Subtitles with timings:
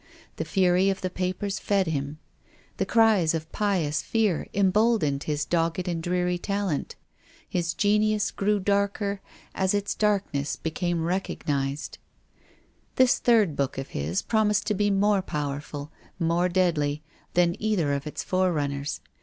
[0.37, 2.17] The fury of the papers fed him.
[2.77, 6.95] The cries of pious fear embold ened his dogged and dreary talent.
[7.47, 9.21] His genius grew darker
[9.53, 11.99] as its darkness became recognised.
[12.95, 17.03] This third book of his promised to be more powerful, more deadly,
[17.35, 19.01] than either of its fore runners.